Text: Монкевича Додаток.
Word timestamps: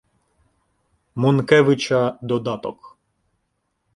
Монкевича 1.15 2.01
Додаток. 2.21 2.97